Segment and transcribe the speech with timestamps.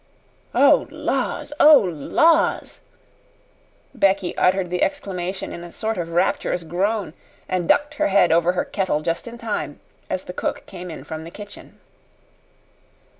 [0.55, 1.53] "Oh, laws!
[1.59, 2.79] Oh, laws!"
[3.93, 7.13] Becky uttered the exclamation in a sort of rapturous groan,
[7.47, 9.79] and ducked her head over her kettle just in time,
[10.09, 11.79] as the cook came in from the kitchen.